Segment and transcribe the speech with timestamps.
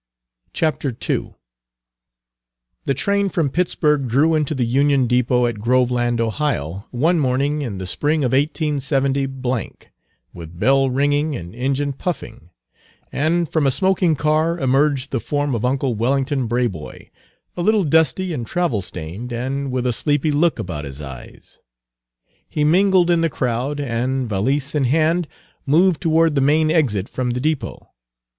[0.51, 1.35] Page 228 II
[2.85, 7.77] The train from Pittsburg drew into the Union Depot at Groveland, Ohio, one morning in
[7.77, 9.13] the spring of 187,
[10.33, 12.49] with bell ringing and engine puffing;
[13.11, 17.11] and from a smoking car emerged the form of uncle Wellington Braboy,
[17.55, 21.59] a little dusty and travel stained, and with a sleepy look about his eyes.
[22.49, 25.27] He mingled in the crowd, and, valise in hand,
[25.67, 27.91] moved toward the main exit from the depot.